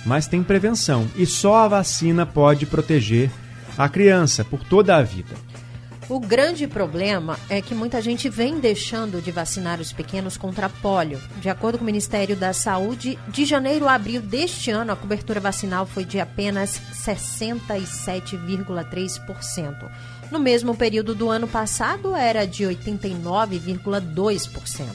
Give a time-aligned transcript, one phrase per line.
[0.05, 3.29] Mas tem prevenção e só a vacina pode proteger
[3.77, 5.35] a criança por toda a vida.
[6.09, 11.21] O grande problema é que muita gente vem deixando de vacinar os pequenos contra pólio.
[11.41, 15.41] De acordo com o Ministério da Saúde, de janeiro a abril deste ano, a cobertura
[15.41, 19.91] vacinal foi de apenas 67,3%.
[20.31, 24.87] No mesmo período do ano passado, era de 89,2%.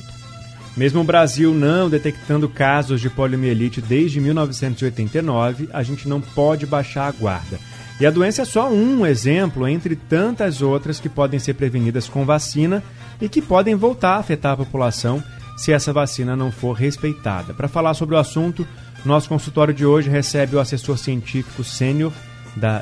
[0.78, 7.08] Mesmo o Brasil não detectando casos de poliomielite desde 1989, a gente não pode baixar
[7.08, 7.60] a guarda.
[8.02, 12.26] E a doença é só um exemplo entre tantas outras que podem ser prevenidas com
[12.26, 12.82] vacina
[13.22, 15.24] e que podem voltar a afetar a população
[15.56, 17.54] se essa vacina não for respeitada.
[17.54, 18.68] Para falar sobre o assunto,
[19.06, 22.12] nosso consultório de hoje recebe o assessor científico sênior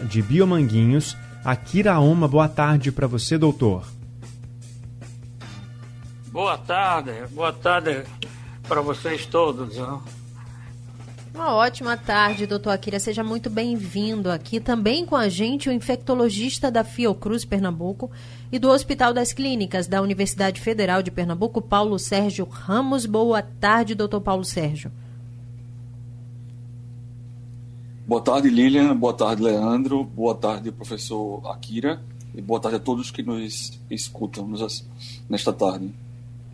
[0.08, 2.26] de Biomanguinhos, Akira Oma.
[2.26, 3.84] Boa tarde para você, doutor.
[6.28, 8.06] Boa tarde, boa tarde
[8.66, 9.76] para vocês todos.
[9.76, 10.00] Né?
[11.34, 13.00] Uma ótima tarde, doutor Akira.
[13.00, 14.60] Seja muito bem-vindo aqui.
[14.60, 18.10] Também com a gente o infectologista da Fiocruz Pernambuco
[18.52, 23.06] e do Hospital das Clínicas da Universidade Federal de Pernambuco, Paulo Sérgio Ramos.
[23.06, 24.92] Boa tarde, doutor Paulo Sérgio.
[28.08, 28.98] Boa tarde, Lilian.
[28.98, 30.04] Boa tarde, Leandro.
[30.04, 32.02] Boa tarde, professor Akira.
[32.34, 34.52] E boa tarde a todos que nos escutam
[35.30, 35.94] nesta tarde.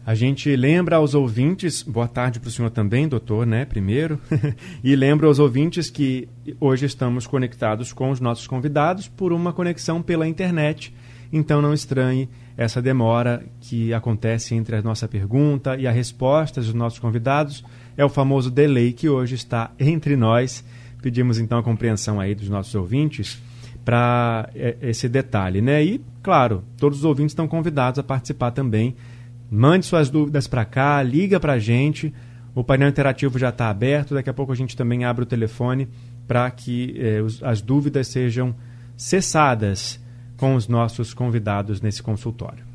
[0.05, 4.19] A gente lembra aos ouvintes, boa tarde para o senhor também, doutor, né, primeiro,
[4.83, 6.29] e lembra aos ouvintes que
[6.59, 10.93] hoje estamos conectados com os nossos convidados por uma conexão pela internet,
[11.33, 16.75] então não estranhe essa demora que acontece entre a nossa pergunta e a resposta dos
[16.75, 17.63] nossos convidados,
[17.97, 20.63] é o famoso delay que hoje está entre nós.
[21.01, 23.41] Pedimos então a compreensão aí dos nossos ouvintes
[23.83, 25.83] para é, esse detalhe, né?
[25.83, 28.95] E, claro, todos os ouvintes estão convidados a participar também
[29.55, 32.13] Mande suas dúvidas para cá, liga para a gente.
[32.53, 34.13] O painel interativo já está aberto.
[34.13, 35.87] Daqui a pouco a gente também abre o telefone
[36.27, 38.53] para que eh, as dúvidas sejam
[38.97, 39.97] cessadas
[40.35, 42.65] com os nossos convidados nesse consultório.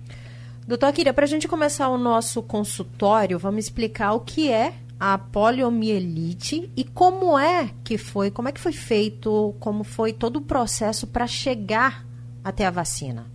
[0.66, 5.18] Doutor Akira, para a gente começar o nosso consultório, vamos explicar o que é a
[5.18, 10.42] poliomielite e como é que foi, como é que foi feito, como foi todo o
[10.42, 12.06] processo para chegar
[12.42, 13.29] até a vacina.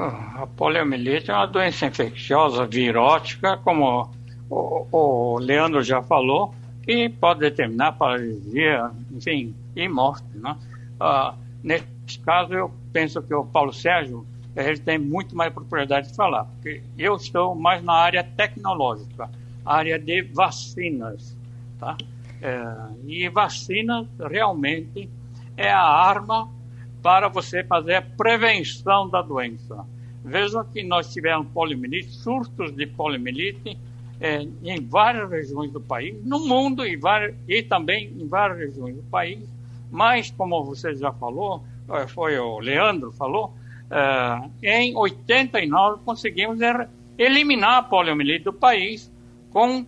[0.00, 4.10] A poliomielite é uma doença infecciosa virótica, como
[4.48, 10.24] o, o Leandro já falou, que pode determinar paralisia, enfim, e morte.
[10.34, 10.56] Né?
[10.98, 16.16] Ah, nesse caso, eu penso que o Paulo Sérgio ele tem muito mais propriedade de
[16.16, 19.30] falar, porque eu estou mais na área tecnológica,
[19.66, 21.36] área de vacinas.
[21.78, 21.98] Tá?
[22.40, 22.64] É,
[23.06, 25.10] e vacina realmente
[25.58, 26.48] é a arma
[27.02, 29.84] para você fazer a prevenção da doença.
[30.24, 33.78] Vejam que nós tivemos poliomielite, surtos de poliomielite
[34.20, 38.96] é, em várias regiões do país, no mundo e, várias, e também em várias regiões
[38.96, 39.40] do país,
[39.90, 43.54] mas, como você já falou, é, foi o Leandro falou,
[43.90, 46.60] é, em 89 conseguimos
[47.18, 49.10] eliminar a poliomielite do país
[49.50, 49.84] com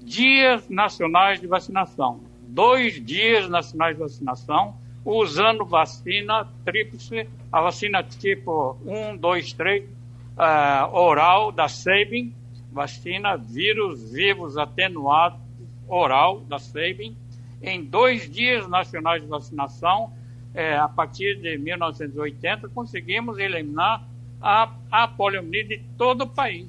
[0.00, 2.20] dias nacionais de vacinação.
[2.48, 4.74] Dois dias nacionais de vacinação,
[5.04, 12.34] usando vacina tríplice, a vacina tipo 1, 2, 3, uh, oral da Sabin,
[12.70, 15.40] vacina vírus vivos atenuados
[15.88, 17.16] oral da Sabin,
[17.60, 20.12] em dois dias nacionais de vacinação,
[20.54, 24.04] é, a partir de 1980, conseguimos eliminar
[24.40, 26.68] a, a poliomielite de todo o país,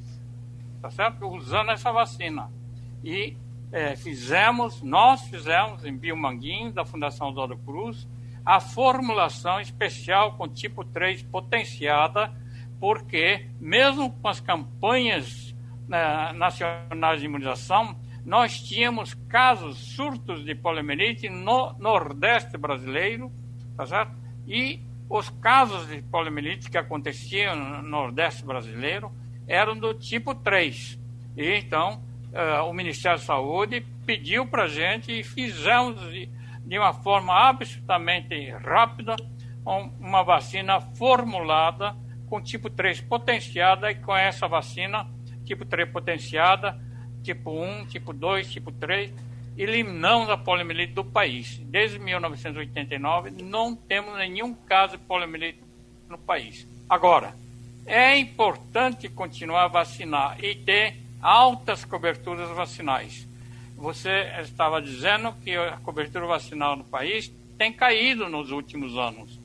[0.81, 1.25] tá certo?
[1.27, 2.50] Usando essa vacina.
[3.03, 3.35] E
[3.71, 8.07] é, fizemos, nós fizemos em Biomanguinhos, da Fundação Dodo Cruz,
[8.45, 12.31] a formulação especial com tipo 3 potenciada,
[12.80, 15.56] porque mesmo com as campanhas
[15.88, 17.95] né, nacionais de imunização,
[18.25, 23.31] nós tínhamos casos, surtos de poliomielite no Nordeste brasileiro,
[23.75, 24.13] tá certo?
[24.48, 29.12] E os casos de poliomielite que aconteciam no Nordeste brasileiro
[29.48, 31.00] eram do tipo 3.
[31.36, 32.01] E então,
[32.31, 36.00] uh, o Ministério da Saúde pediu para a gente e fizemos
[36.73, 39.15] de uma forma absolutamente rápida,
[39.63, 41.95] uma vacina formulada
[42.27, 45.07] com tipo 3 potenciada e com essa vacina,
[45.45, 46.75] tipo 3 potenciada,
[47.21, 49.13] tipo 1, tipo 2, tipo 3,
[49.55, 51.59] eliminamos a poliomielite do país.
[51.65, 55.61] Desde 1989 não temos nenhum caso de poliomielite
[56.09, 56.67] no país.
[56.89, 57.35] Agora,
[57.85, 63.27] é importante continuar a vacinar e ter altas coberturas vacinais.
[63.83, 69.38] Você estava dizendo que a cobertura vacinal no país tem caído nos últimos anos.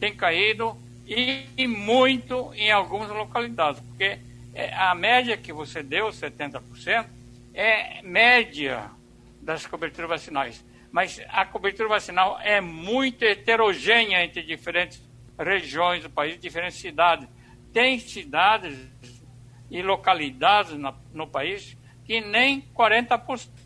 [0.00, 0.76] Tem caído
[1.06, 4.18] e, muito em algumas localidades, porque
[4.52, 7.06] é, a média que você deu, 70%,
[7.54, 8.90] é média
[9.40, 10.64] das coberturas vacinais.
[10.90, 15.00] Mas a cobertura vacinal é muito heterogênea entre diferentes
[15.38, 17.28] regiões do país, diferentes cidades.
[17.72, 18.76] Tem cidades
[19.70, 20.76] e localidades
[21.12, 23.63] no país que nem 40%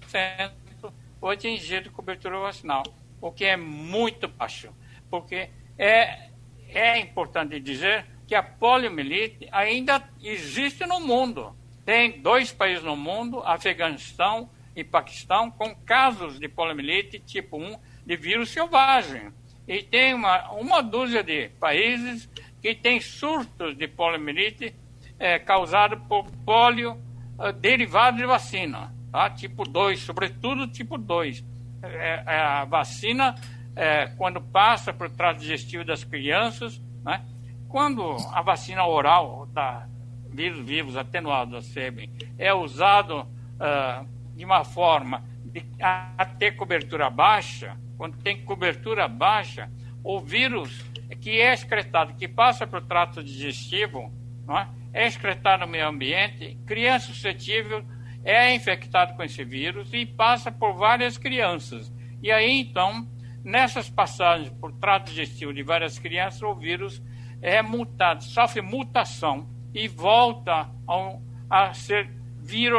[1.20, 2.82] foi atingido de cobertura vacinal,
[3.20, 4.70] o que é muito baixo,
[5.10, 6.30] porque é,
[6.68, 11.56] é importante dizer que a poliomielite ainda existe no mundo.
[11.84, 18.16] Tem dois países no mundo, Afeganistão e Paquistão, com casos de poliomielite tipo 1 de
[18.16, 19.32] vírus selvagem.
[19.66, 22.28] E tem uma, uma dúzia de países
[22.60, 24.74] que tem surtos de poliomielite
[25.18, 27.00] é, causado por polio
[27.38, 29.30] é, derivado de vacina, tá?
[29.30, 31.44] tipo 2, sobretudo tipo 2.
[31.82, 33.34] É, é, a vacina,
[33.76, 37.24] é, quando passa o trato digestivo das crianças, né?
[37.68, 39.86] quando a vacina oral da
[40.30, 44.06] vírus vivos atenuados da SEBRE é usado uh,
[44.36, 49.70] de uma forma de, a, a ter cobertura baixa, quando tem cobertura baixa,
[50.04, 50.84] o vírus
[51.20, 54.12] que é excretado, que passa para o trato digestivo,
[54.46, 54.68] não é?
[54.92, 57.84] é excretado no meio ambiente, criança suscetível
[58.28, 61.90] é infectado com esse vírus e passa por várias crianças.
[62.22, 63.08] E aí, então,
[63.42, 67.02] nessas passagens por trato digestivo de várias crianças, o vírus
[67.40, 72.78] é mutado, sofre mutação e volta a, a ser viro,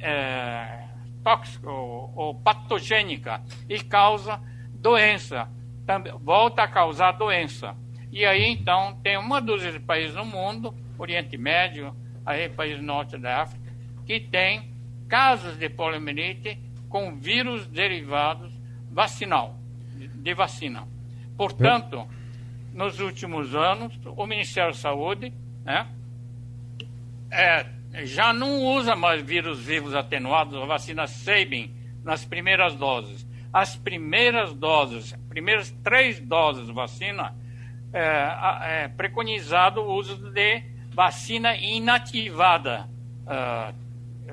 [0.00, 0.88] é,
[1.22, 4.40] tóxico ou, ou patogênica e causa
[4.74, 5.48] doença,
[5.86, 7.76] também, volta a causar doença.
[8.10, 11.94] E aí então tem uma dúzia de países no mundo, Oriente Médio,
[12.26, 13.72] aí países norte da África,
[14.04, 14.76] que tem
[15.08, 16.58] casos de poliomielite
[16.88, 18.52] com vírus derivados
[18.90, 19.58] vacinal,
[19.94, 20.86] de vacina.
[21.36, 22.06] Portanto,
[22.72, 25.32] nos últimos anos, o Ministério da Saúde
[25.64, 25.86] né,
[27.30, 27.66] é,
[28.04, 31.74] já não usa mais vírus vivos atenuados, a vacina Sabin,
[32.04, 33.26] nas primeiras doses.
[33.52, 37.34] As primeiras doses, primeiras três doses de vacina,
[37.92, 40.62] é, é preconizado o uso de
[40.98, 42.88] vacina inativada,
[43.22, 43.72] uh,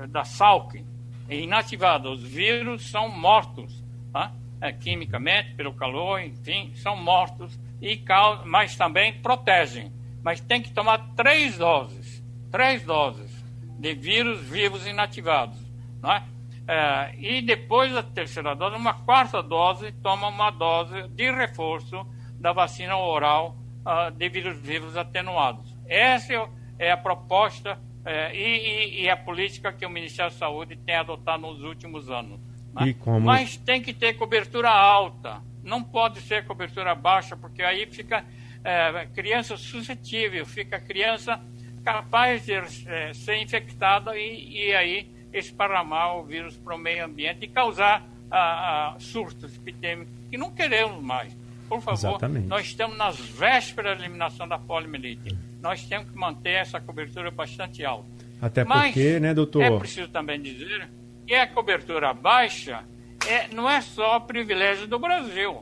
[0.08, 0.84] da Salk.
[1.28, 3.82] É inativada, os vírus são mortos,
[4.12, 4.32] tá?
[4.60, 8.02] é, quimicamente, pelo calor, enfim, são mortos, e
[8.44, 9.92] mas também protegem.
[10.22, 13.30] Mas tem que tomar três doses, três doses
[13.78, 15.58] de vírus vivos inativados.
[16.02, 16.24] Não é?
[16.68, 22.04] É, e depois da terceira dose, uma quarta dose, toma uma dose de reforço
[22.40, 25.76] da vacina oral uh, de vírus vivos atenuados.
[25.86, 30.94] Essa é a proposta é, e, e, a política que o Ministério da Saúde tem
[30.94, 32.38] adotado nos últimos anos.
[32.72, 32.94] Né?
[33.00, 33.20] Como...
[33.20, 38.24] Mas tem que ter cobertura alta, não pode ser cobertura baixa, porque aí fica
[38.62, 41.40] é, criança suscetível, fica criança
[41.84, 47.44] capaz de é, ser infectada e, e, aí esparramar o vírus para o meio ambiente
[47.44, 51.36] e causar a, a surtos epidêmicos que não queremos mais.
[51.68, 52.46] Por favor, Exatamente.
[52.46, 55.36] nós estamos nas vésperas da eliminação da poliomielite.
[55.66, 58.08] Nós temos que manter essa cobertura bastante alta.
[58.40, 59.62] Até Mas porque, né, doutor?
[59.62, 60.88] É preciso também dizer
[61.26, 62.84] que a cobertura baixa
[63.26, 65.60] é, não é só privilégio do Brasil.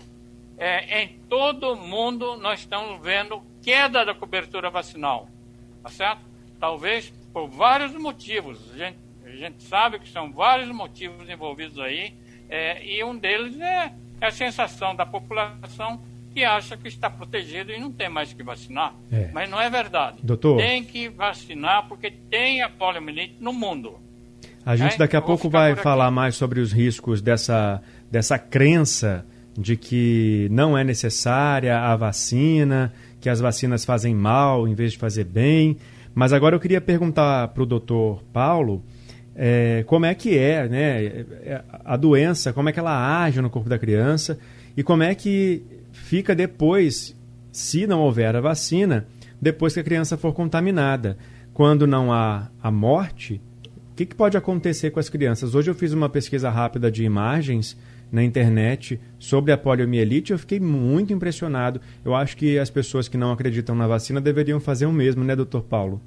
[0.58, 5.28] É, em todo o mundo nós estamos vendo queda da cobertura vacinal
[5.84, 6.22] tá certo?
[6.58, 8.58] Talvez por vários motivos.
[8.72, 12.14] A gente, a gente sabe que são vários motivos envolvidos aí,
[12.48, 16.02] é, e um deles é a sensação da população
[16.34, 18.94] que acha que está protegido e não tem mais que vacinar.
[19.10, 19.30] É.
[19.32, 20.18] Mas não é verdade.
[20.22, 20.56] Doutor.
[20.56, 23.98] Tem que vacinar porque tem a poliomielite no mundo.
[24.66, 24.98] A gente é?
[24.98, 29.24] daqui a pouco vai falar mais sobre os riscos dessa, dessa crença
[29.56, 34.98] de que não é necessária a vacina, que as vacinas fazem mal em vez de
[34.98, 35.76] fazer bem.
[36.14, 38.82] Mas agora eu queria perguntar para o doutor Paulo
[39.36, 41.24] é, como é que é né,
[41.84, 44.38] a doença, como é que ela age no corpo da criança
[44.76, 45.62] e como é que
[45.94, 47.16] fica depois,
[47.52, 49.06] se não houver a vacina,
[49.40, 51.16] depois que a criança for contaminada.
[51.54, 53.40] Quando não há a morte,
[53.92, 55.54] o que, que pode acontecer com as crianças?
[55.54, 57.76] Hoje eu fiz uma pesquisa rápida de imagens
[58.10, 61.80] na internet sobre a poliomielite, eu fiquei muito impressionado.
[62.04, 65.36] Eu acho que as pessoas que não acreditam na vacina deveriam fazer o mesmo, né,
[65.36, 66.00] doutor Paulo?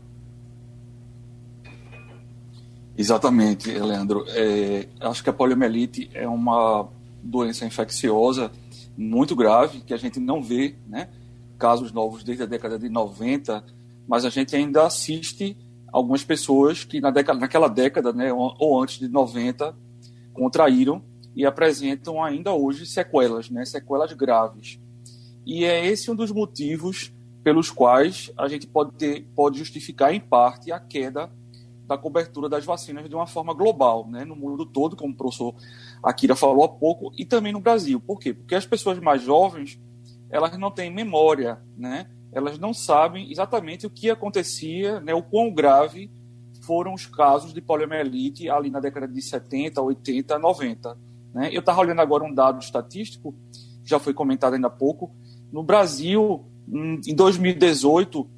[2.98, 4.26] Exatamente, Leandro.
[4.30, 6.88] É, acho que a poliomielite é uma
[7.24, 8.52] doença infecciosa
[8.98, 11.10] muito grave que a gente não vê, né?
[11.58, 13.64] Casos novos desde a década de 90,
[14.08, 15.56] mas a gente ainda assiste
[15.92, 19.76] algumas pessoas que na década, naquela década, né, ou antes de 90,
[20.34, 21.02] contraíram
[21.36, 24.80] e apresentam ainda hoje sequelas, né, sequelas graves.
[25.46, 27.12] E é esse um dos motivos
[27.44, 31.32] pelos quais a gente pode, ter, pode justificar, em parte, a queda
[31.88, 35.56] da cobertura das vacinas de uma forma global, né, no mundo todo, como o professor
[36.02, 38.00] Akira falou há pouco, e também no Brasil.
[38.00, 38.34] Por quê?
[38.34, 39.80] Porque as pessoas mais jovens,
[40.30, 42.08] elas não têm memória, né?
[42.32, 46.12] Elas não sabem exatamente o que acontecia, né, o quão grave
[46.62, 50.98] foram os casos de poliomielite ali na década de 70, 80, 90.
[51.34, 51.50] Né?
[51.54, 53.34] Eu estava olhando agora um dado estatístico,
[53.84, 55.16] já foi comentado ainda há pouco.
[55.52, 58.30] No Brasil, em 2018,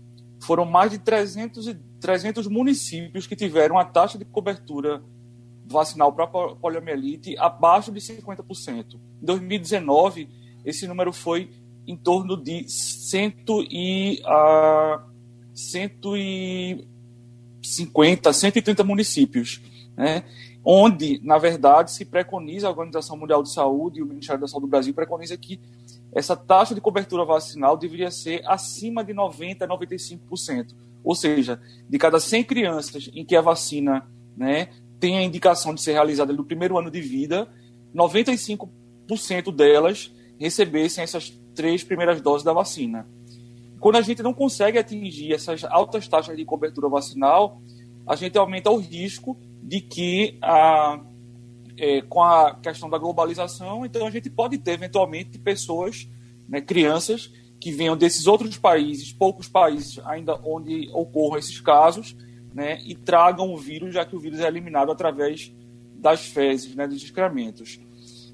[0.43, 5.03] foram mais de 300, 300 municípios que tiveram a taxa de cobertura
[5.69, 8.95] vacinal para poliomielite abaixo de 50%.
[9.21, 10.27] Em 2019,
[10.65, 11.51] esse número foi
[11.87, 13.35] em torno de 100
[13.71, 14.99] e, uh,
[15.53, 19.61] 150, 130 municípios,
[19.95, 20.23] né?
[20.63, 24.67] onde, na verdade, se preconiza, a Organização Mundial de Saúde e o Ministério da Saúde
[24.67, 25.59] do Brasil preconiza que
[26.11, 30.75] essa taxa de cobertura vacinal deveria ser acima de 90% a 95%.
[31.03, 35.81] Ou seja, de cada 100 crianças em que a vacina né, tem a indicação de
[35.81, 37.47] ser realizada no primeiro ano de vida,
[37.95, 38.67] 95%
[39.55, 43.07] delas recebessem essas três primeiras doses da vacina.
[43.79, 47.61] Quando a gente não consegue atingir essas altas taxas de cobertura vacinal,
[48.05, 50.99] a gente aumenta o risco de que, a,
[51.77, 56.09] é, com a questão da globalização, então a gente pode ter eventualmente pessoas,
[56.47, 62.15] né, crianças, que venham desses outros países, poucos países ainda onde ocorram esses casos,
[62.53, 65.51] né, e tragam o vírus, já que o vírus é eliminado através
[65.95, 67.79] das fezes, né, dos excrementos.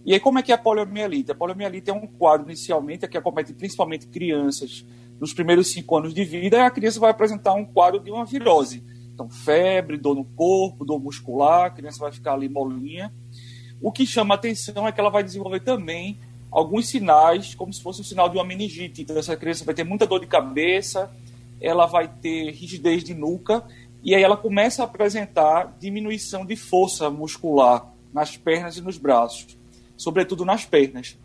[0.05, 1.31] E aí, como é que é a poliomielite?
[1.31, 4.85] A poliomielite é um quadro, inicialmente, que acomete principalmente crianças
[5.19, 8.25] nos primeiros cinco anos de vida, e a criança vai apresentar um quadro de uma
[8.25, 8.83] virose.
[9.13, 13.11] Então, febre, dor no corpo, dor muscular, a criança vai ficar ali molinha.
[13.81, 16.19] O que chama atenção é que ela vai desenvolver também
[16.51, 19.01] alguns sinais, como se fosse um sinal de uma meningite.
[19.01, 21.11] Então, essa criança vai ter muita dor de cabeça,
[21.59, 23.63] ela vai ter rigidez de nuca,
[24.05, 29.57] e aí ela começa a apresentar diminuição de força muscular nas pernas e nos braços,
[29.97, 31.17] sobretudo nas pernas.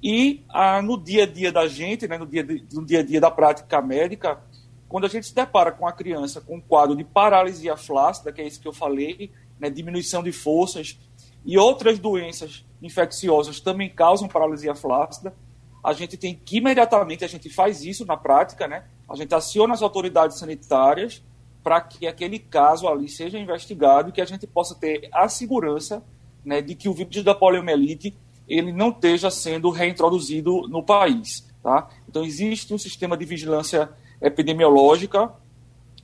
[0.00, 3.02] E ah, no dia a dia da gente, né, no, dia de, no dia a
[3.02, 4.40] dia da prática médica,
[4.88, 8.40] quando a gente se depara com a criança com um quadro de paralisia flácida, que
[8.40, 10.96] é isso que eu falei, né, diminuição de forças,
[11.44, 15.34] e outras doenças infecciosas também causam paralisia flácida,
[15.82, 18.84] a gente tem que imediatamente, a gente faz isso na prática, né?
[19.08, 21.20] A gente aciona as autoridades sanitárias
[21.64, 26.04] para que aquele caso ali seja investigado e que a gente possa ter a segurança
[26.44, 28.14] né, de que o vírus da poliomielite
[28.46, 31.48] ele não esteja sendo reintroduzido no país.
[31.62, 31.88] Tá?
[32.06, 33.90] Então, existe um sistema de vigilância
[34.20, 35.32] epidemiológica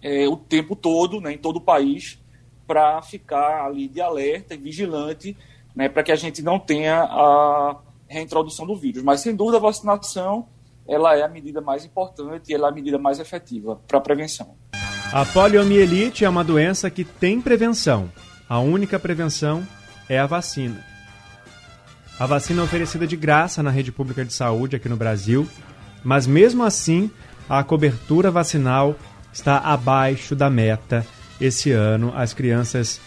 [0.02, 2.18] é, o tempo todo, né, em todo o país,
[2.66, 5.36] para ficar ali de alerta e vigilante,
[5.76, 7.76] né, para que a gente não tenha a
[8.08, 9.02] reintrodução do vírus.
[9.02, 10.48] Mas, sem dúvida, a vacinação
[10.88, 14.00] ela é a medida mais importante e ela é a medida mais efetiva para a
[14.00, 14.56] prevenção.
[15.12, 18.10] A poliomielite é uma doença que tem prevenção.
[18.48, 19.66] A única prevenção
[20.08, 20.84] é a vacina.
[22.18, 25.48] A vacina é oferecida de graça na rede pública de saúde aqui no Brasil,
[26.04, 27.10] mas mesmo assim
[27.48, 28.94] a cobertura vacinal
[29.32, 31.04] está abaixo da meta
[31.40, 32.12] esse ano.
[32.14, 33.00] As crianças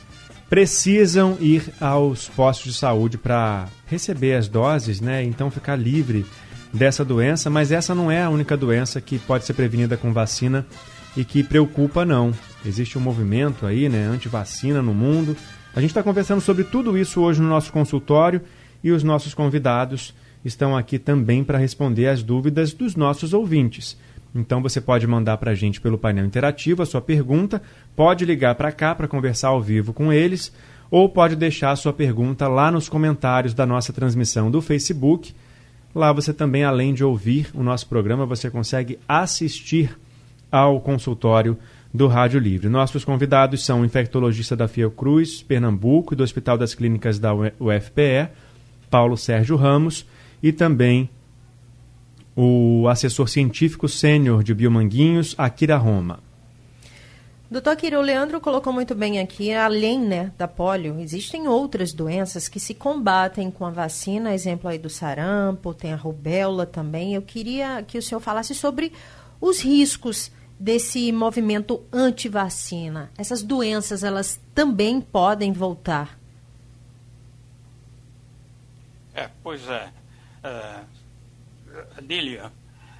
[0.49, 5.23] precisam ir aos postos de saúde para receber as doses, né?
[5.23, 6.25] Então ficar livre
[6.73, 10.65] dessa doença, mas essa não é a única doença que pode ser prevenida com vacina
[11.15, 12.33] e que preocupa não.
[12.65, 15.35] Existe um movimento aí, né, anti-vacina no mundo.
[15.75, 18.41] A gente está conversando sobre tudo isso hoje no nosso consultório
[18.83, 23.97] e os nossos convidados estão aqui também para responder as dúvidas dos nossos ouvintes.
[24.35, 27.61] Então você pode mandar para a gente pelo painel interativo a sua pergunta,
[27.95, 30.51] pode ligar para cá para conversar ao vivo com eles,
[30.89, 35.33] ou pode deixar a sua pergunta lá nos comentários da nossa transmissão do Facebook.
[35.93, 39.95] Lá você também, além de ouvir o nosso programa, você consegue assistir
[40.53, 41.57] ao consultório
[41.91, 42.69] do Rádio Livre.
[42.69, 48.29] Nossos convidados são o infectologista da Fiocruz, Pernambuco, e do Hospital das Clínicas da UFPE,
[48.87, 50.05] Paulo Sérgio Ramos,
[50.43, 51.09] e também
[52.35, 56.19] o assessor científico sênior de Biomanguinhos, Akira Roma.
[57.49, 62.47] Doutor Kiro, o Leandro colocou muito bem aqui, além né, da polio, existem outras doenças
[62.47, 67.13] que se combatem com a vacina, exemplo aí do sarampo, tem a rubéola também.
[67.13, 68.91] Eu queria que o senhor falasse sobre
[69.39, 70.31] os riscos
[70.63, 73.11] desse movimento anti-vacina.
[73.17, 76.17] Essas doenças, elas também podem voltar?
[79.13, 79.91] É, pois é.
[80.41, 80.79] é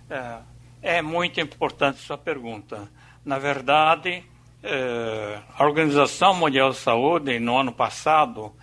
[0.09, 0.41] é,
[0.81, 2.89] é muito importante sua pergunta.
[3.23, 4.25] Na verdade,
[4.61, 8.53] eh, a Organização Mundial de Saúde, no ano passado,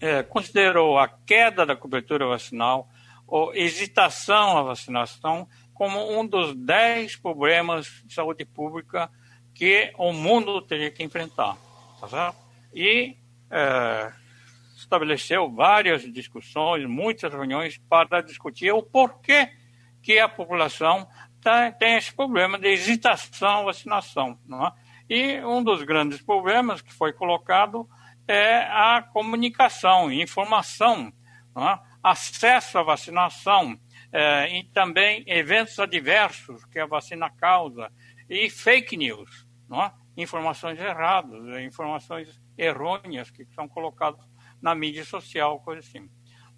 [0.00, 2.90] eh, considerou a queda da cobertura vacinal
[3.26, 5.48] ou hesitação à vacinação
[5.80, 9.10] como um dos dez problemas de saúde pública
[9.54, 11.56] que o mundo teria que enfrentar.
[11.98, 12.34] Tá
[12.74, 13.16] e
[13.50, 14.12] é,
[14.76, 19.48] estabeleceu várias discussões, muitas reuniões para discutir o porquê
[20.02, 21.08] que a população
[21.40, 24.38] tá, tem esse problema de hesitação à vacinação.
[25.08, 25.14] É?
[25.14, 27.88] E um dos grandes problemas que foi colocado
[28.28, 31.10] é a comunicação, informação,
[31.56, 31.78] é?
[32.02, 33.80] acesso à vacinação
[34.12, 37.90] é, e também eventos adversos que a vacina causa
[38.28, 39.90] e fake news, é?
[40.16, 44.20] informações erradas, informações errôneas que são colocadas
[44.60, 46.08] na mídia social, coisa assim.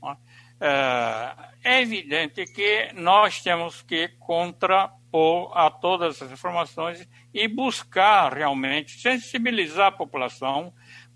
[0.04, 0.16] É?
[0.64, 9.00] É, é evidente que nós temos que contrapor a todas as informações e buscar realmente
[9.00, 10.72] sensibilizar a população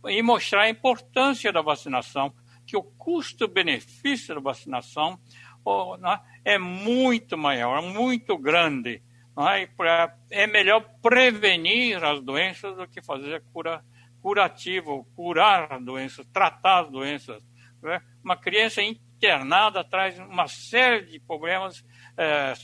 [0.08, 2.34] e mostrar a importância da vacinação,
[2.66, 5.18] que o custo-benefício da vacinação
[6.44, 9.02] é muito maior, muito grande.
[9.36, 9.68] Né,
[10.30, 13.84] é melhor prevenir as doenças do que fazer cura,
[14.22, 17.42] curativo, curar doenças, tratar as doenças.
[17.82, 18.00] Né.
[18.24, 21.84] Uma criança internada traz uma série de problemas
[22.16, 22.54] é,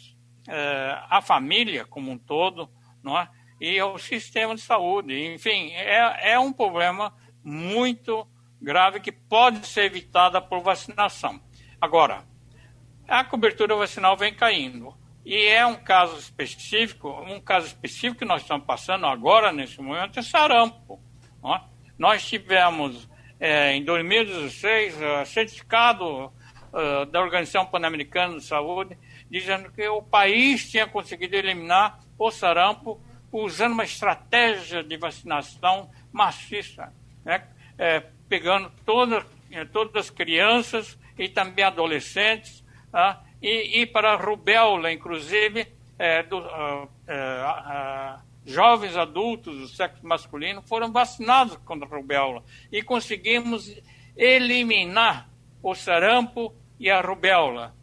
[0.48, 2.70] é, à família como um todo,
[3.02, 3.28] não é?
[3.60, 5.34] e ao sistema de saúde.
[5.34, 8.26] Enfim, é, é um problema muito
[8.60, 11.40] grave que pode ser evitado por vacinação.
[11.80, 12.24] Agora,
[13.08, 14.94] a cobertura vacinal vem caindo.
[15.24, 20.18] E é um caso específico, um caso específico que nós estamos passando agora, nesse momento,
[20.18, 21.00] é sarampo.
[21.44, 21.60] É?
[21.96, 28.98] Nós tivemos, é, em 2016, uh, certificado uh, da Organização Pan-Americana de Saúde,
[29.30, 33.00] dizendo que o país tinha conseguido eliminar o sarampo
[33.32, 36.92] usando uma estratégia de vacinação maciça,
[37.24, 37.46] né?
[37.78, 42.61] é, pegando todas, é, todas as crianças e também adolescentes,
[42.92, 43.24] tá?
[43.42, 45.66] e, e, para rubéola, inclusive,
[45.98, 52.82] é, do, uh, uh, jovens adultos do sexo masculino foram vacinados contra a rubéola e
[52.82, 53.74] conseguimos
[54.16, 55.28] eliminar
[55.62, 57.74] o sarampo e a rubéola,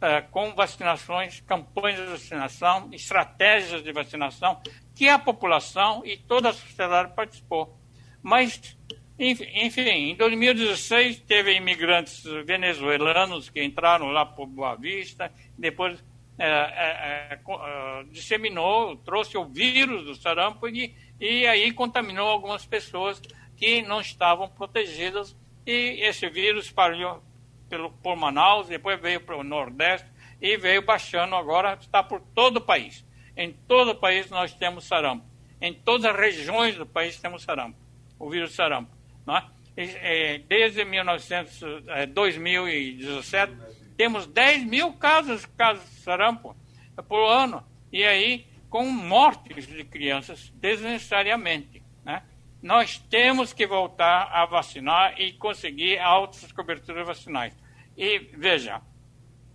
[0.00, 4.60] é, com vacinações, campanhas de vacinação, estratégias de vacinação,
[4.94, 7.78] que a população e toda a sociedade participou.
[8.22, 8.76] Mas,
[9.18, 16.02] enfim, em 2016 teve imigrantes venezuelanos que entraram lá por Boa Vista, depois
[16.36, 23.22] é, é, é, disseminou, trouxe o vírus do sarampo e, e aí contaminou algumas pessoas
[23.56, 27.22] que não estavam protegidas e esse vírus espalhou
[27.68, 30.08] pelo, por Manaus, depois veio para o Nordeste
[30.40, 33.04] e veio baixando agora, está por todo o país.
[33.36, 35.24] Em todo o país nós temos sarampo.
[35.60, 37.78] Em todas as regiões do país temos sarampo,
[38.18, 38.93] o vírus sarampo.
[39.26, 40.38] É?
[40.46, 41.60] Desde 1900,
[42.12, 43.56] 2017, é,
[43.96, 46.56] temos 10 mil casos, casos de sarampo
[47.08, 47.64] por ano.
[47.92, 51.82] E aí, com mortes de crianças desnecessariamente.
[52.04, 52.22] Né?
[52.62, 57.54] Nós temos que voltar a vacinar e conseguir altas coberturas vacinais.
[57.96, 58.80] E veja,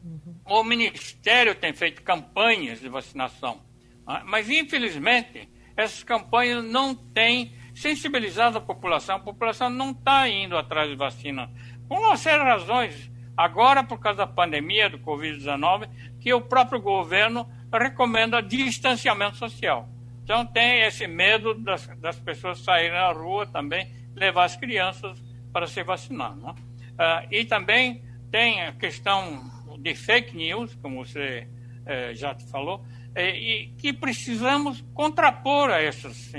[0.03, 0.35] uhum.
[0.45, 3.61] o Ministério tem feito campanhas de vacinação,
[4.07, 4.21] né?
[4.25, 9.15] mas infelizmente essas campanhas não têm sensibilizado a população.
[9.15, 11.49] A população não está indo atrás de vacina,
[11.87, 13.11] por uma série de razões.
[13.35, 15.89] Agora, por causa da pandemia do Covid-19,
[16.19, 19.87] que o próprio governo recomenda distanciamento social.
[20.23, 25.17] Então, tem esse medo das, das pessoas saírem na rua também, levar as crianças
[25.53, 26.35] para se vacinar.
[26.35, 26.51] Né?
[26.51, 31.47] Uh, e também tem a questão de fake news, como você
[31.85, 36.31] eh, já falou, eh, e que precisamos contrapor a essas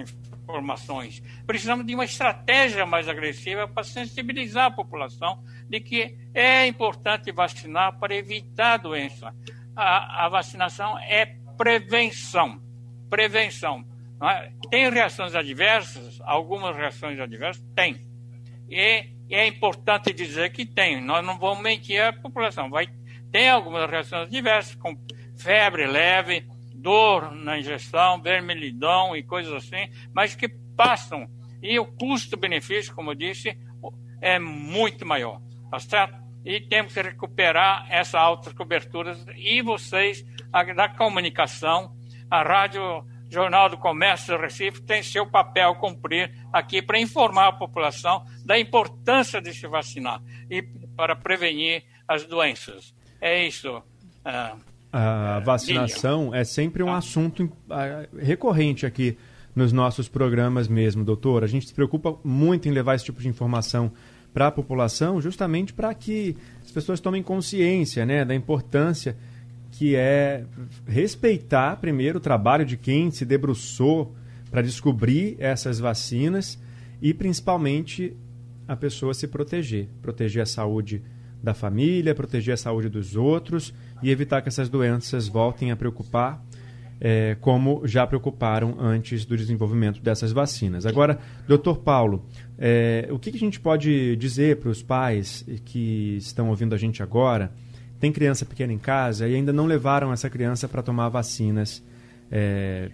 [0.50, 1.22] informações.
[1.46, 7.98] Precisamos de uma estratégia mais agressiva para sensibilizar a população de que é importante vacinar
[7.98, 9.34] para evitar a doença.
[9.74, 12.60] A, a vacinação é prevenção.
[13.08, 13.84] Prevenção.
[14.22, 14.52] É?
[14.68, 16.20] Tem reações adversas?
[16.22, 17.64] Algumas reações adversas?
[17.74, 18.06] Tem.
[18.68, 22.68] E é importante dizer que tem, nós não vamos mentir a população.
[22.68, 22.88] Vai,
[23.30, 24.96] tem algumas reações diversas, com
[25.38, 26.46] febre leve,
[26.80, 31.28] dor na injeção, vermelhidão e coisas assim, mas que passam.
[31.62, 33.56] E o custo-benefício, como eu disse,
[34.20, 35.40] é muito maior,
[35.70, 36.18] tá certo?
[36.44, 39.24] E temos que recuperar essas altas coberturas.
[39.36, 41.94] E vocês, a, da comunicação,
[42.30, 47.52] a Rádio Jornal do Comércio do Recife tem seu papel cumprir aqui para informar a
[47.52, 50.62] população da importância de se vacinar e
[50.96, 52.94] para prevenir as doenças.
[53.20, 53.82] É isso.
[54.24, 54.56] Ah,
[54.92, 59.16] a vacinação é sempre um assunto ah, recorrente aqui
[59.54, 61.44] nos nossos programas mesmo, doutor.
[61.44, 63.92] A gente se preocupa muito em levar esse tipo de informação
[64.32, 69.16] para a população, justamente para que as pessoas tomem consciência né, da importância
[69.72, 70.44] que é
[70.86, 74.14] respeitar primeiro o trabalho de quem se debruçou
[74.50, 76.58] para descobrir essas vacinas
[77.00, 78.16] e principalmente
[78.66, 81.02] a pessoa se proteger, proteger a saúde
[81.42, 83.72] da família, proteger a saúde dos outros
[84.02, 86.44] e evitar que essas doenças voltem a preocupar,
[87.00, 90.84] é, como já preocuparam antes do desenvolvimento dessas vacinas.
[90.84, 92.26] Agora, doutor Paulo,
[92.58, 96.78] é, o que, que a gente pode dizer para os pais que estão ouvindo a
[96.78, 97.52] gente agora?
[97.98, 101.82] Tem criança pequena em casa e ainda não levaram essa criança para tomar vacinas,
[102.30, 102.90] é,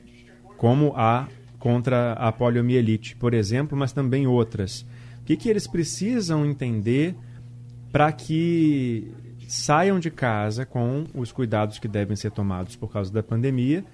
[0.57, 1.29] como a
[1.59, 4.87] contra a poliomielite, por exemplo, mas também outras.
[5.21, 7.17] O que, que eles precisam entender
[7.97, 9.11] para que
[9.49, 13.87] saiam de casa com os cuidados que devem ser tomados por causa da pandemia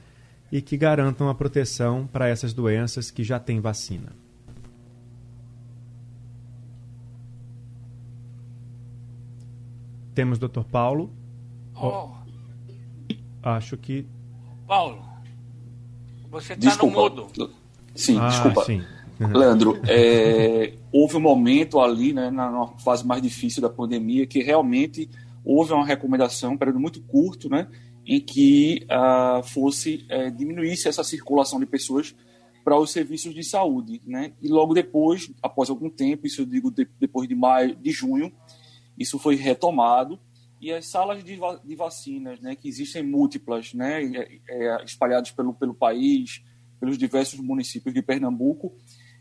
[0.50, 4.10] e que garantam a proteção para essas doenças que já têm vacina.
[10.16, 10.64] Temos Dr.
[10.68, 11.08] Paulo.
[11.80, 12.10] Oh.
[13.40, 14.04] Acho que.
[14.66, 15.00] Paulo,
[16.28, 17.28] você está no mudo.
[17.94, 18.64] Sim, ah, desculpa.
[18.64, 18.84] Sim.
[19.18, 25.08] Leandro, é, houve um momento ali, né, na fase mais difícil da pandemia, que realmente
[25.44, 27.68] houve uma recomendação, um período muito curto, né,
[28.06, 32.14] em que uh, fosse uh, diminuísse essa circulação de pessoas
[32.64, 34.32] para os serviços de saúde, né?
[34.40, 38.32] E logo depois, após algum tempo, isso eu digo de, depois de maio, de junho,
[38.96, 40.18] isso foi retomado
[40.60, 45.52] e as salas de, de vacinas, né, que existem múltiplas, né, é, é, espalhadas pelo
[45.52, 46.40] pelo país,
[46.82, 48.74] pelos diversos municípios de Pernambuco,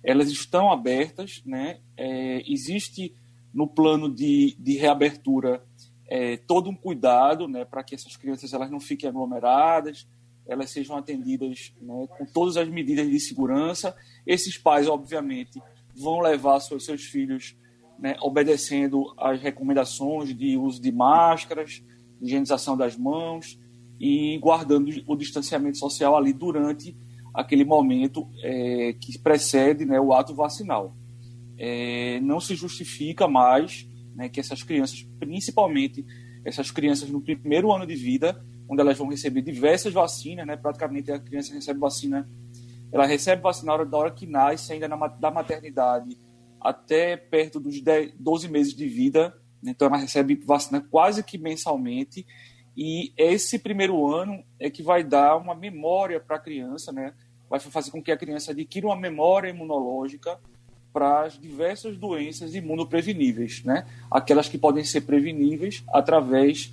[0.04, 1.78] elas estão abertas, né?
[1.95, 3.13] É, existe
[3.54, 5.63] no plano de, de reabertura
[6.08, 10.08] é, todo um cuidado, né, para que essas crianças elas não fiquem aglomeradas,
[10.47, 13.95] elas sejam atendidas né, com todas as medidas de segurança.
[14.26, 15.62] Esses pais, obviamente,
[15.95, 17.56] vão levar seus, seus filhos
[18.00, 21.84] né, obedecendo às recomendações de uso de máscaras,
[22.19, 23.60] higienização das mãos
[24.00, 26.97] e guardando o distanciamento social ali durante
[27.34, 30.96] aquele momento é, que precede né, o ato vacinal.
[31.58, 36.06] É, não se justifica mais né, que essas crianças, principalmente
[36.44, 41.12] essas crianças no primeiro ano de vida, onde elas vão receber diversas vacinas, né, praticamente
[41.12, 42.30] a criança recebe vacina,
[42.91, 46.17] ela recebe vacina da hora que nasce, ainda na, da maternidade,
[46.60, 51.38] até perto dos 10, 12 meses de vida, né, então ela recebe vacina quase que
[51.38, 52.26] mensalmente,
[52.75, 57.13] e esse primeiro ano é que vai dar uma memória para a criança, né?
[57.49, 60.39] vai fazer com que a criança adquira uma memória imunológica
[60.93, 63.86] para as diversas doenças imunopreveníveis, né?
[64.10, 66.71] aquelas que podem ser preveníveis através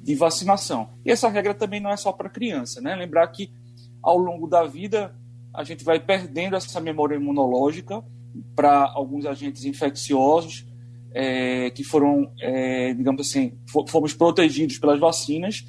[0.00, 0.90] de vacinação.
[1.04, 2.80] E essa regra também não é só para criança.
[2.80, 2.94] Né?
[2.94, 3.50] Lembrar que
[4.02, 5.14] ao longo da vida
[5.54, 8.02] a gente vai perdendo essa memória imunológica
[8.54, 10.64] para alguns agentes infecciosos,
[11.14, 13.52] é, que foram, é, digamos assim,
[13.88, 15.66] fomos protegidos pelas vacinas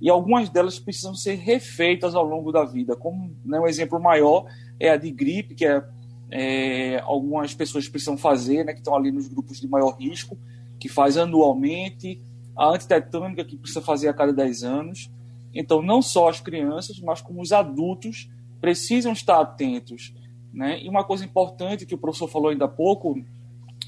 [0.00, 2.96] e algumas delas precisam ser refeitas ao longo da vida.
[2.96, 4.46] Como né, um exemplo maior
[4.78, 5.82] é a de gripe, que é,
[6.30, 10.36] é, algumas pessoas precisam fazer, né, que estão ali nos grupos de maior risco,
[10.78, 12.20] que faz anualmente,
[12.56, 15.10] a antitetânica, que precisa fazer a cada 10 anos.
[15.54, 18.28] Então, não só as crianças, mas como os adultos
[18.60, 20.12] precisam estar atentos.
[20.52, 20.82] Né?
[20.82, 23.22] E uma coisa importante que o professor falou ainda há pouco,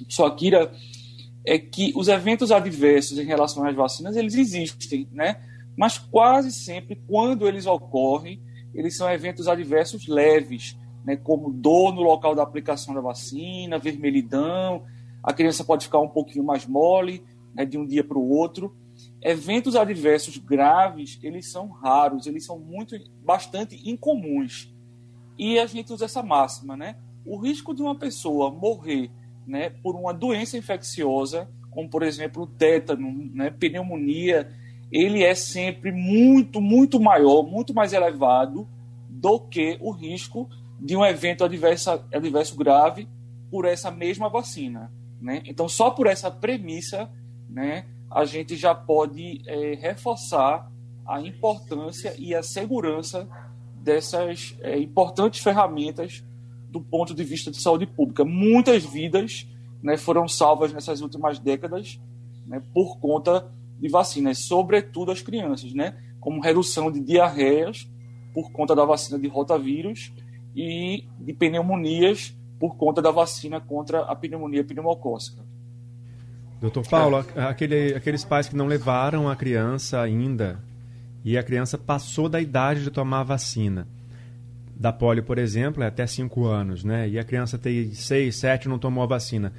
[0.09, 0.71] só Kira,
[1.49, 5.41] é que os eventos adversos em relação às vacinas, eles existem, né?
[5.75, 8.43] Mas quase sempre, quando eles ocorrem,
[8.75, 11.17] eles são eventos adversos leves, né?
[11.17, 14.85] Como dor no local da aplicação da vacina, vermelhidão,
[15.23, 18.77] a criança pode ficar um pouquinho mais mole, né, de um dia para o outro.
[19.23, 24.71] Eventos adversos graves, eles são raros, eles são muito, bastante incomuns.
[25.39, 26.97] E a gente usa essa máxima, né?
[27.25, 29.11] O risco de uma pessoa morrer
[29.49, 34.53] né, por uma doença infecciosa, como por exemplo o tétano, né, pneumonia,
[34.93, 38.69] ele é sempre muito, muito maior, muito mais elevado
[39.09, 43.09] do que o risco de um evento adverso, adverso grave
[43.51, 44.93] por essa mesma vacina.
[45.21, 45.43] Né?
[45.47, 47.11] Então, só por essa premissa,
[47.49, 50.71] né, a gente já pode é, reforçar
[51.07, 53.27] a importância e a segurança
[53.83, 56.23] dessas é, importantes ferramentas
[56.71, 58.25] do ponto de vista de saúde pública.
[58.25, 59.47] Muitas vidas
[59.83, 61.99] né, foram salvas nessas últimas décadas
[62.47, 63.47] né, por conta
[63.79, 67.89] de vacinas, sobretudo as crianças, né, como redução de diarreias
[68.35, 70.13] por conta da vacina de rotavírus
[70.55, 75.43] e de pneumonias por conta da vacina contra a pneumonia pneumocócica.
[76.61, 77.43] Doutor Paulo, é.
[77.43, 80.61] aquele, aqueles pais que não levaram a criança ainda
[81.25, 83.87] e a criança passou da idade de tomar a vacina,
[84.79, 87.09] da polio, por exemplo, é até 5 anos, né?
[87.09, 89.53] E a criança tem 6, 7 não tomou a vacina.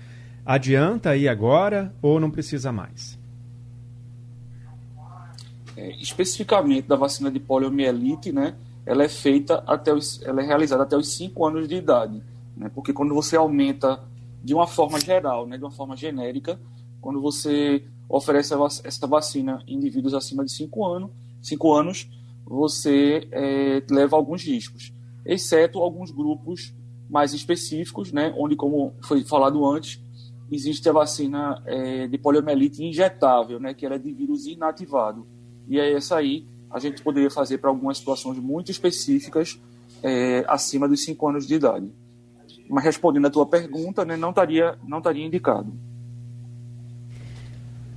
[0.45, 3.19] Adianta ir agora ou não precisa mais?
[5.75, 8.55] É, especificamente da vacina de poliomielite, né?
[8.86, 12.23] Ela é feita até os, ela é realizada até os 5 anos de idade,
[12.55, 12.71] né?
[12.73, 13.99] Porque quando você aumenta
[14.41, 16.58] de uma forma geral, né, de uma forma genérica,
[17.01, 18.53] quando você oferece
[18.86, 22.10] essa vacina em indivíduos acima de 5 anos, cinco anos,
[22.45, 24.91] você é, leva alguns riscos,
[25.25, 26.73] exceto alguns grupos
[27.10, 30.01] mais específicos, né, onde, como foi falado antes,
[30.51, 35.27] existe a vacina é, de poliomielite injetável, né, que ela é de vírus inativado.
[35.67, 39.60] E é essa aí a gente poderia fazer para algumas situações muito específicas
[40.03, 41.91] é, acima dos 5 anos de idade.
[42.69, 45.73] Mas respondendo a tua pergunta, né, não estaria não estaria indicado.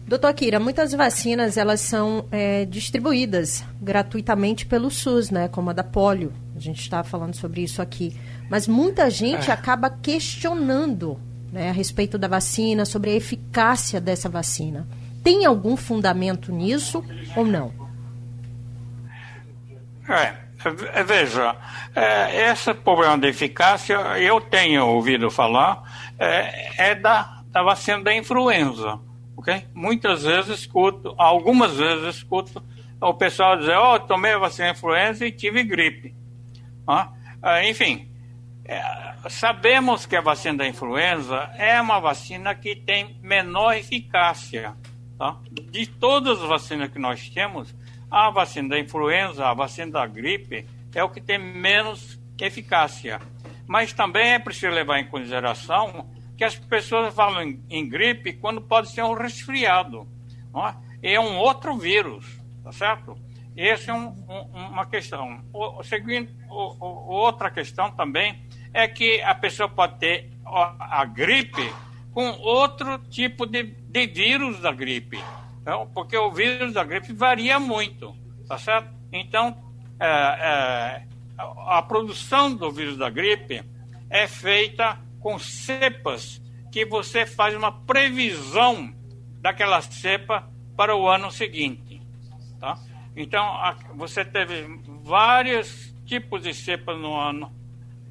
[0.06, 5.48] Doutor Akira, muitas vacinas elas são é, distribuídas gratuitamente pelo SUS, né?
[5.48, 6.32] Como a da polio.
[6.54, 8.18] A gente está falando sobre isso aqui.
[8.50, 9.52] Mas muita gente é.
[9.52, 11.18] acaba questionando
[11.52, 14.86] né, a respeito da vacina, sobre a eficácia dessa vacina.
[15.22, 17.04] Tem algum fundamento nisso
[17.36, 17.72] ou não?
[20.08, 20.34] É,
[20.94, 21.56] é veja,
[21.94, 25.82] é, esse problema de eficácia, eu tenho ouvido falar,
[26.18, 28.98] é, é da, da vacina da influenza
[29.42, 29.66] ok?
[29.74, 32.62] Muitas vezes escuto, algumas vezes escuto
[33.00, 36.14] o pessoal dizer, ó, oh, tomei a vacina influenza e tive gripe.
[36.86, 37.12] Ah,
[37.64, 38.08] enfim,
[38.64, 38.80] é,
[39.28, 44.74] sabemos que a vacina da influenza é uma vacina que tem menor eficácia.
[45.18, 45.38] Tá?
[45.50, 47.74] De todas as vacinas que nós temos,
[48.10, 53.20] a vacina da influenza, a vacina da gripe, é o que tem menos eficácia.
[53.66, 58.60] Mas também é preciso levar em consideração que as pessoas falam em, em gripe quando
[58.60, 60.06] pode ser um resfriado.
[60.52, 60.76] Não é?
[61.02, 62.26] é um outro vírus,
[62.62, 63.16] tá certo?
[63.56, 65.42] Essa é um, um, uma questão.
[65.52, 71.04] O, o seguinte, o, outra questão também é que a pessoa pode ter a, a
[71.04, 71.72] gripe
[72.12, 75.18] com outro tipo de, de vírus da gripe.
[75.60, 78.14] Então, porque o vírus da gripe varia muito,
[78.48, 78.90] tá certo?
[79.12, 79.56] Então,
[80.00, 81.02] é, é,
[81.66, 83.62] a produção do vírus da gripe
[84.10, 88.92] é feita com cepas que você faz uma previsão
[89.40, 91.91] daquela cepa para o ano seguinte.
[93.16, 93.44] Então,
[93.94, 94.66] você teve
[95.02, 97.52] vários tipos de cepas no ano.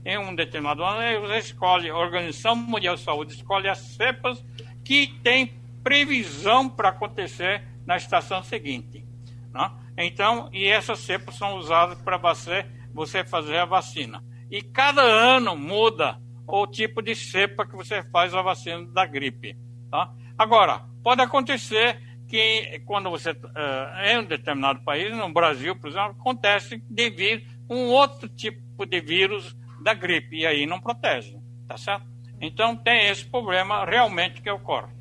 [0.03, 4.43] Em um determinado ano, você escolhe, a Organização Mundial de Saúde escolhe as cepas
[4.83, 9.05] que têm previsão para acontecer na estação seguinte.
[9.53, 9.71] Né?
[9.97, 14.23] Então, e essas cepas são usadas para você, você fazer a vacina.
[14.49, 19.55] E cada ano muda o tipo de cepa que você faz a vacina da gripe.
[19.89, 20.11] Tá?
[20.37, 21.99] Agora, pode acontecer
[22.31, 27.45] que quando você uh, em um determinado país, no Brasil, por exemplo, acontece de vir
[27.69, 32.05] um outro tipo de vírus da gripe e aí não protege, tá certo?
[32.39, 34.93] Então tem esse problema realmente que ocorre.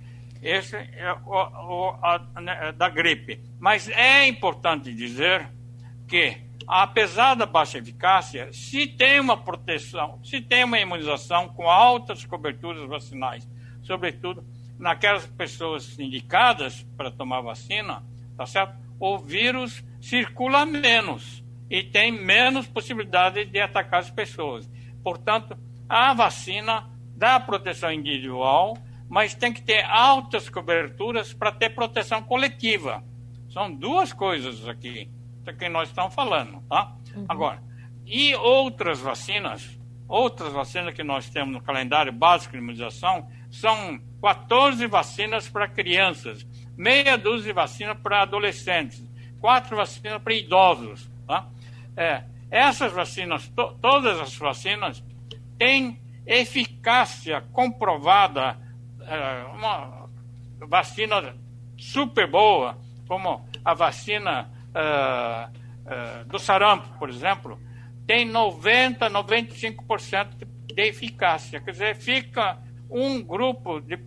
[0.43, 3.41] Esse é o, o a, né, da gripe.
[3.61, 5.49] Mas é importante dizer
[6.09, 12.25] que apesar da baixa eficácia, se tem uma proteção, se tem uma imunização com altas
[12.25, 13.49] coberturas vacinais,
[13.83, 14.45] sobretudo
[14.81, 18.03] naquelas pessoas indicadas para tomar vacina,
[18.37, 18.75] tá certo?
[18.99, 24.69] O vírus circula menos e tem menos possibilidade de atacar as pessoas.
[25.05, 25.57] Portanto,
[25.89, 28.77] a vacina dá proteção individual,
[29.09, 33.05] mas tem que ter altas coberturas para ter proteção coletiva.
[33.51, 35.11] São duas coisas aqui
[35.59, 36.95] que nós estamos falando, tá?
[37.15, 37.25] Uhum.
[37.29, 37.63] Agora,
[38.07, 44.87] e outras vacinas, outras vacinas que nós temos no calendário básico de imunização, são 14
[44.87, 49.03] vacinas para crianças, meia dúzia de vacinas para adolescentes,
[49.41, 51.49] quatro vacinas para idosos, tá?
[51.97, 55.03] É, essas vacinas, to, todas as vacinas,
[55.59, 58.59] têm eficácia comprovada,
[59.01, 60.09] é, uma
[60.61, 61.35] vacina
[61.77, 67.59] super boa, como a vacina uh, uh, do sarampo, por exemplo,
[68.07, 70.29] tem 90, 95%
[70.75, 71.61] de eficácia.
[71.61, 72.59] Quer dizer, fica
[72.91, 74.01] um grupo de uh,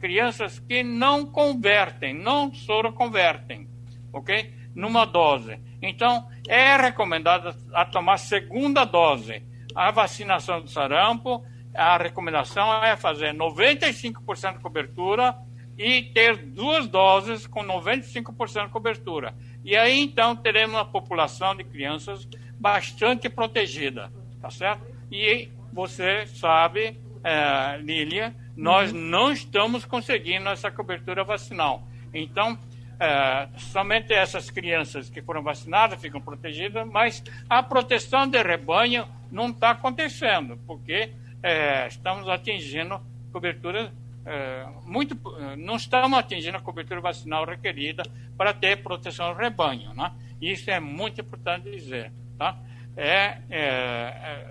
[0.00, 3.68] crianças que não convertem, não soroconvertem,
[4.12, 4.56] ok?
[4.76, 5.58] numa dose.
[5.80, 9.42] Então, é recomendado a tomar segunda dose.
[9.74, 11.42] A vacinação do sarampo,
[11.74, 15.34] a recomendação é fazer 95% de cobertura
[15.78, 19.34] e ter duas doses com 95% de cobertura.
[19.64, 24.86] E aí, então, teremos uma população de crianças bastante protegida, tá certo?
[25.10, 28.98] E você sabe, é, Lília, nós uhum.
[28.98, 31.82] não estamos conseguindo essa cobertura vacinal.
[32.14, 32.56] Então,
[33.00, 39.48] é, somente essas crianças que foram vacinadas ficam protegidas, mas a proteção de rebanho não
[39.48, 41.10] está acontecendo, porque
[41.42, 43.00] é, estamos atingindo
[43.32, 43.92] cobertura
[44.24, 45.16] é, muito,
[45.58, 48.04] não estamos atingindo a cobertura vacinal requerida
[48.36, 50.12] para ter proteção do rebanho, né?
[50.40, 52.56] Isso é muito importante dizer, tá?
[52.96, 53.58] É, é,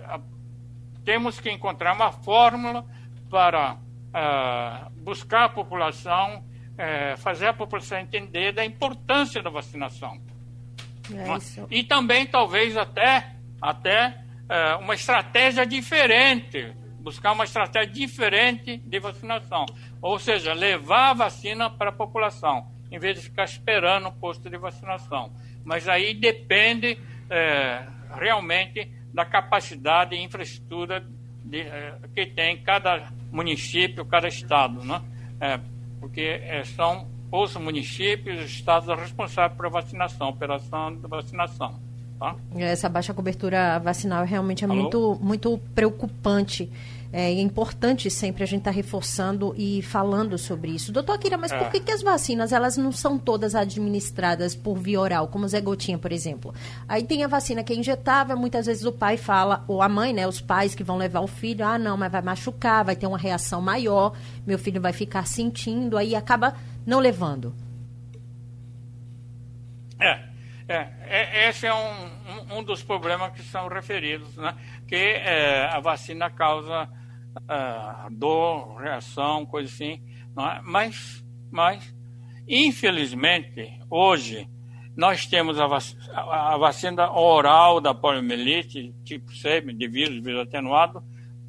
[0.08, 0.20] é
[1.06, 2.84] temos que encontrar uma fórmula
[3.30, 10.20] para uh, buscar a população, uh, fazer a população entender da importância da vacinação.
[11.14, 14.18] É e também, talvez, até, até
[14.50, 19.64] uh, uma estratégia diferente, buscar uma estratégia diferente de vacinação.
[20.02, 24.50] Ou seja, levar a vacina para a população, em vez de ficar esperando o posto
[24.50, 25.32] de vacinação.
[25.64, 26.98] Mas aí depende
[27.30, 31.02] eh, realmente da capacidade e infraestrutura
[31.42, 35.00] de, é, que tem cada município, cada estado, né?
[35.40, 35.58] É,
[35.98, 41.80] porque é, são os municípios, os estados responsáveis por vacinação, operação de vacinação.
[42.18, 42.36] Tá?
[42.56, 46.70] Essa baixa cobertura vacinal realmente é muito, muito preocupante.
[47.12, 50.92] É importante sempre a gente estar tá reforçando e falando sobre isso.
[50.92, 51.58] Doutor Akira, mas é.
[51.58, 55.48] por que, que as vacinas elas não são todas administradas por via oral, como o
[55.48, 56.54] Zé Gotinha, por exemplo?
[56.88, 60.12] Aí tem a vacina que é injetável, muitas vezes o pai fala, ou a mãe,
[60.12, 63.06] né, os pais que vão levar o filho, ah, não, mas vai machucar, vai ter
[63.06, 64.12] uma reação maior,
[64.46, 67.54] meu filho vai ficar sentindo, aí acaba não levando.
[69.98, 70.35] É,
[70.68, 74.54] é, é esse é um, um, um, dos problemas que são referidos, né?
[74.88, 76.88] Que é, a vacina causa
[77.36, 80.02] uh, dor, reação, coisa assim.
[80.38, 80.60] É?
[80.62, 81.94] Mas, mas,
[82.48, 84.48] infelizmente, hoje,
[84.96, 91.02] nós temos a, vac a vacina oral da poliomielite, tipo C, de vírus, vírus atenuado,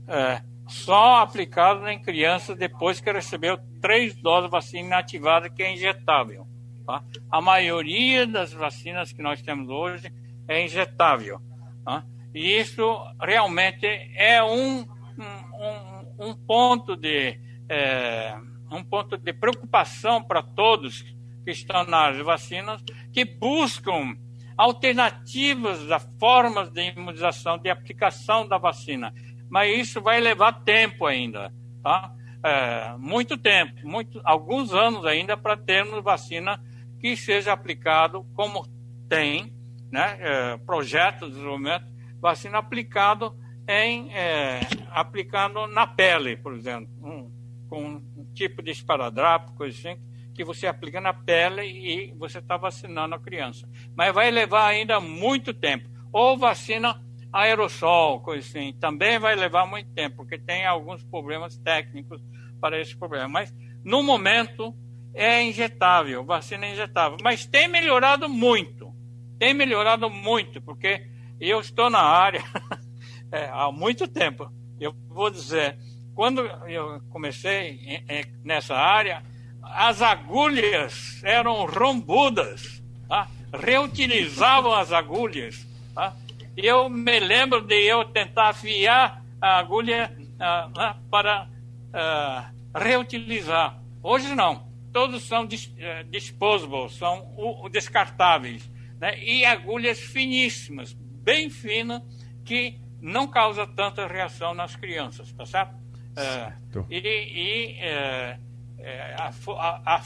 [0.08, 5.74] é, só aplicada em crianças depois que recebeu três doses de vacina inativada, que é
[5.74, 6.47] injetável.
[6.88, 7.04] Tá?
[7.30, 10.12] A maioria das vacinas que nós temos hoje
[10.48, 11.40] é injetável.
[11.86, 12.04] Tá?
[12.34, 12.84] E isso
[13.20, 14.88] realmente é um
[15.20, 18.36] um, um ponto de é,
[18.72, 21.02] um ponto de preocupação para todos
[21.44, 24.16] que estão nas vacinas que buscam
[24.58, 29.14] alternativas das formas de imunização, de aplicação da vacina.
[29.50, 32.12] Mas isso vai levar tempo ainda, tá?
[32.44, 36.62] É, muito tempo, muito, alguns anos ainda para termos vacina
[37.00, 38.66] que seja aplicado como
[39.08, 39.54] tem,
[39.92, 40.18] né?
[40.20, 41.86] É, projeto de desenvolvimento,
[42.20, 43.36] vacina aplicado
[43.68, 47.32] em é, aplicando na pele, por exemplo, um,
[47.70, 50.02] com um tipo de esparadrapo, coisa assim,
[50.34, 53.68] que você aplica na pele e você está vacinando a criança.
[53.96, 55.90] Mas vai levar ainda muito tempo.
[56.14, 62.24] Ou vacina aerossol, coisa assim, também vai levar muito tempo, porque tem alguns problemas técnicos
[62.62, 63.28] para esse problema.
[63.28, 64.74] Mas, no momento,
[65.18, 67.18] é injetável, vacina é injetável.
[67.24, 68.94] Mas tem melhorado muito.
[69.40, 71.08] Tem melhorado muito, porque
[71.40, 72.44] eu estou na área
[73.32, 74.52] é, há muito tempo.
[74.80, 75.76] Eu vou dizer,
[76.14, 78.04] quando eu comecei
[78.44, 79.24] nessa área,
[79.64, 83.28] as agulhas eram rombudas, tá?
[83.52, 85.68] reutilizavam as agulhas.
[85.96, 86.16] Tá?
[86.56, 93.80] Eu me lembro de eu tentar afiar a agulha uh, para uh, reutilizar.
[94.02, 94.67] Hoje não,
[94.98, 98.68] todos são dis uh, disposable, são descartáveis.
[99.00, 99.24] Né?
[99.24, 102.02] E agulhas finíssimas, bem finas,
[102.44, 105.76] que não causa tanta reação nas crianças, tá certo?
[106.16, 106.88] É, certo.
[106.90, 108.40] É, e, e é,
[108.80, 110.02] é a, a, a,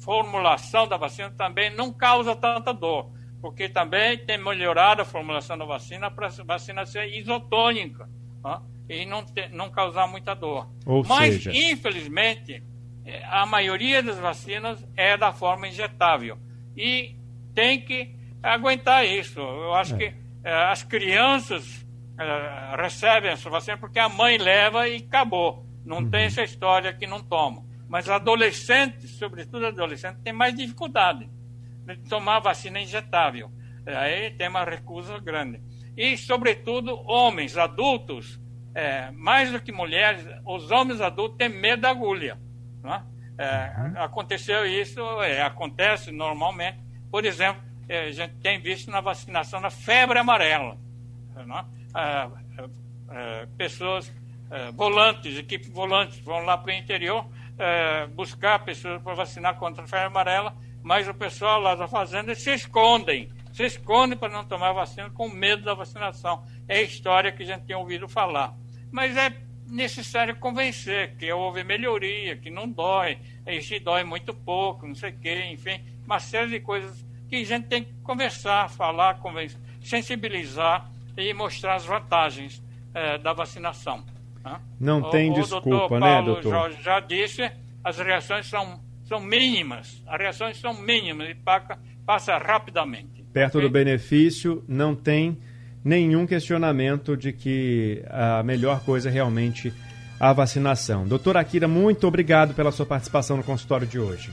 [0.00, 5.64] formulação da vacina também não causa tanta dor, porque também tem melhorado a formulação da
[5.64, 8.06] vacina para a vacina ser isotônica
[8.86, 10.70] e não, não causar muita dor.
[10.84, 11.52] Ou Mas, seja...
[11.54, 12.62] infelizmente,
[13.30, 16.38] a maioria das vacinas é da forma injetável
[16.76, 17.16] e
[17.54, 19.40] tem que aguentar isso.
[19.40, 19.98] Eu acho é.
[19.98, 25.64] que as crianças uh, recebem essa vacina porque a mãe leva e acabou.
[25.84, 26.10] Não uhum.
[26.10, 27.64] tem essa história que não toma.
[27.88, 31.30] Mas adolescentes, sobretudo adolescentes, têm mais dificuldade
[31.86, 33.50] de tomar vacina injetável.
[33.86, 35.60] Aí tem uma recusa grande.
[35.96, 38.40] E, sobretudo, homens adultos,
[38.74, 42.36] é, mais do que mulheres, os homens adultos têm medo da agulha.
[42.94, 43.16] É?
[43.38, 44.02] É, uhum.
[44.02, 46.78] Aconteceu isso, é, acontece normalmente.
[47.10, 50.76] Por exemplo, a gente tem visto na vacinação da febre amarela.
[51.34, 51.64] Né?
[53.56, 54.12] pessoas,
[54.74, 57.26] volantes, equipes volantes, vão lá para o interior
[58.14, 62.52] buscar pessoas para vacinar contra a febre amarela, mas o pessoal lá da fazenda se
[62.52, 66.44] escondem, se escondem para não tomar vacina com medo da vacinação.
[66.66, 68.54] É a história que a gente tem ouvido falar.
[68.90, 69.30] Mas é
[69.68, 75.18] necessário convencer que houve melhoria, que não dói, este dói muito pouco, não sei o
[75.18, 80.88] quê, enfim, uma série de coisas que a gente tem que conversar, falar, convencer, sensibilizar
[81.16, 82.62] e mostrar as vantagens
[82.94, 84.04] eh, da vacinação.
[84.44, 84.60] Né?
[84.78, 86.50] Não o, tem o desculpa, doutor né, Paulo doutor?
[86.50, 87.50] Jorge já disse,
[87.82, 93.24] as reações são, são mínimas, as reações são mínimas e passa, passa rapidamente.
[93.32, 93.68] Perto okay?
[93.68, 95.38] do benefício, não tem
[95.86, 99.72] nenhum questionamento de que a melhor coisa é realmente
[100.18, 101.06] a vacinação.
[101.06, 104.32] Doutora Akira, muito obrigado pela sua participação no consultório de hoje.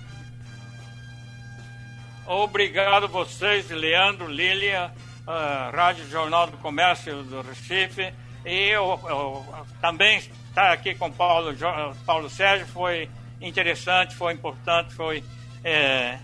[2.25, 4.91] Obrigado vocês, Leandro, Lília,
[5.27, 8.11] uh, Rádio Jornal do Comércio do Recife.
[8.43, 9.45] E eu, eu
[9.79, 11.55] também estar aqui com Paulo,
[12.03, 13.07] Paulo Sérgio foi
[13.39, 15.23] interessante, foi importante, foi
[15.63, 16.17] é,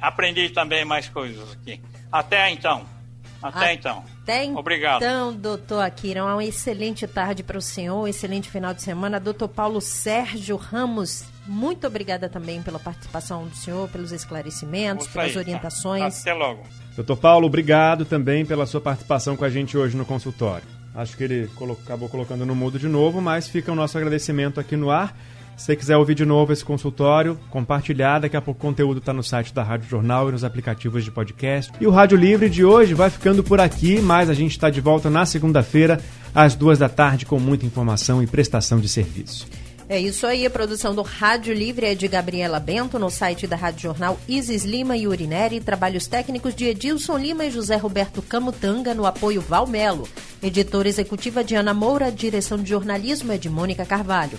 [0.00, 1.80] aprendi também mais coisas aqui.
[2.12, 2.95] Até então.
[3.42, 4.04] Até então.
[4.22, 5.02] Até então, Obrigado.
[5.02, 9.20] Então, doutor Akira, uma excelente tarde para o senhor, um excelente final de semana.
[9.20, 15.38] Doutor Paulo Sérgio Ramos, muito obrigada também pela participação do senhor, pelos esclarecimentos, pelas tá.
[15.38, 16.20] orientações.
[16.20, 16.62] Até logo.
[16.96, 20.66] Doutor Paulo, obrigado também pela sua participação com a gente hoje no consultório.
[20.94, 21.50] Acho que ele
[21.84, 25.14] acabou colocando no mudo de novo, mas fica o nosso agradecimento aqui no ar.
[25.56, 29.10] Se você quiser ouvir de novo esse consultório, compartilhar, daqui a pouco o conteúdo está
[29.12, 31.72] no site da Rádio Jornal e nos aplicativos de podcast.
[31.80, 34.82] E o Rádio Livre de hoje vai ficando por aqui, mas a gente está de
[34.82, 35.98] volta na segunda-feira,
[36.34, 39.46] às duas da tarde, com muita informação e prestação de serviço.
[39.88, 43.56] É isso aí, a produção do Rádio Livre é de Gabriela Bento, no site da
[43.56, 48.92] Rádio Jornal Isis Lima e Urineri, trabalhos técnicos de Edilson Lima e José Roberto Camutanga,
[48.94, 50.06] no apoio Valmelo.
[50.42, 54.38] Editora executiva de Ana Moura, direção de jornalismo é de Mônica Carvalho.